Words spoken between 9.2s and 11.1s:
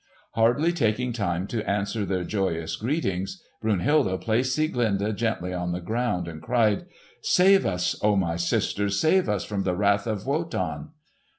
us from the wrath of Wotan!"